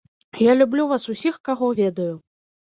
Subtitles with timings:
[0.45, 2.09] Я люблю вас усіх, каго ведаю.